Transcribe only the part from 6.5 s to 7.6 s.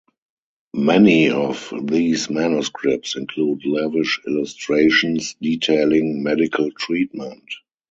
treatment.